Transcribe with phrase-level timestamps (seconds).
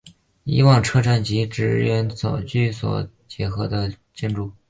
[0.45, 2.09] 以往为车站及职员
[2.47, 3.69] 居所的结合
[4.15, 4.51] 建筑。